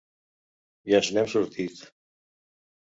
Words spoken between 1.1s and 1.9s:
n’hem sortit.